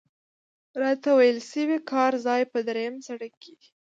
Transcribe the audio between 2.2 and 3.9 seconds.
ځای په درېیم سړک کې دی.